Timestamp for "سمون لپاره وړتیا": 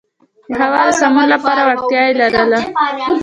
1.01-2.01